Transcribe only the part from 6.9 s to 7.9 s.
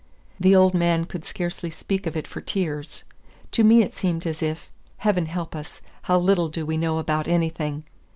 about anything!